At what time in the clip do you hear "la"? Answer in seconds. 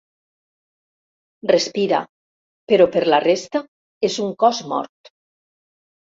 3.15-3.19